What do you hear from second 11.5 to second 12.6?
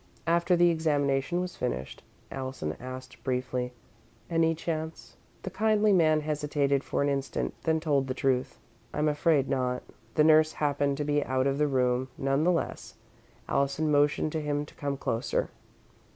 the room, none the